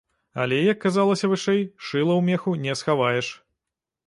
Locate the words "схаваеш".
2.81-3.31